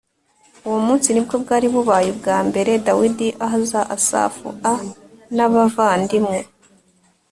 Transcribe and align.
Uwo 0.67 0.79
munsi 0.85 1.07
ni 1.11 1.21
bwo 1.25 1.35
bwari 1.43 1.67
bubaye 1.73 2.07
ubwa 2.13 2.37
mbere 2.47 2.71
Dawidi 2.85 3.27
ahaza 3.45 3.81
Asafu 3.95 4.47
a 4.73 4.75
n 5.35 5.37
abavandimwe 5.45 6.39